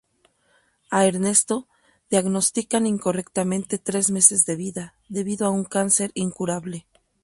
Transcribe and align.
A 0.97 1.05
Ernesto 1.11 1.57
diagnostican 2.09 2.83
incorrectamente 2.95 3.73
tres 3.87 4.09
meses 4.09 4.41
de 4.47 4.55
vida 4.55 4.95
debido 5.09 5.45
a 5.45 5.51
un 5.51 5.63
cáncer 5.63 6.09
incurable. 6.15 6.87